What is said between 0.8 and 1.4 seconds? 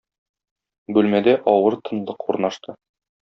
Бүлмәдә